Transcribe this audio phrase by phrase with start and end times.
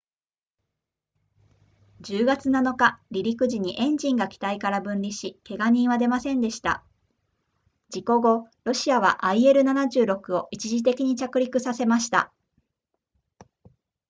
[2.05, 6.83] 10月7日離陸時にエンジンが機体から分離しけが人は出ませんでした
[7.89, 12.33] 事故後ロシアは il-76 を一時的に着陸させました